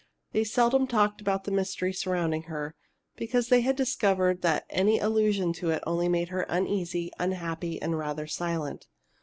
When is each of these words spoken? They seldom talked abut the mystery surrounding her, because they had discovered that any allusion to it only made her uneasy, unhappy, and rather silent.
They 0.31 0.43
seldom 0.43 0.87
talked 0.87 1.21
abut 1.21 1.43
the 1.43 1.51
mystery 1.51 1.93
surrounding 1.93 2.49
her, 2.49 2.73
because 3.17 3.49
they 3.49 3.61
had 3.61 3.75
discovered 3.75 4.41
that 4.41 4.65
any 4.67 4.97
allusion 4.97 5.53
to 5.61 5.69
it 5.69 5.83
only 5.85 6.09
made 6.09 6.29
her 6.29 6.41
uneasy, 6.49 7.11
unhappy, 7.19 7.79
and 7.79 7.95
rather 7.99 8.25
silent. 8.25 8.87